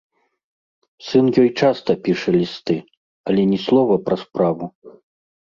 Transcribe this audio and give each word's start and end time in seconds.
Сын 1.09 1.27
ёй 1.41 1.49
часта 1.59 1.91
піша 2.07 2.29
лісты, 2.37 2.77
але 3.31 3.41
ні 3.53 3.59
слова 3.67 4.01
пра 4.09 4.15
справу. 4.25 4.65